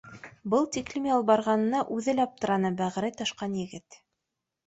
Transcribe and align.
—Был 0.51 0.63
тиклем 0.75 1.03
ялбарғанына 1.09 1.81
үҙе 1.97 2.15
лә 2.19 2.25
аптыраны 2.29 2.71
бәғере 2.79 3.11
ташҡан 3.21 3.53
егет 3.61 4.01